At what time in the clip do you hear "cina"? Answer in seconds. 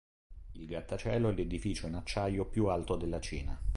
3.19-3.55